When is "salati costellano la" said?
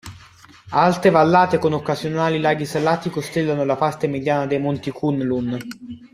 2.65-3.75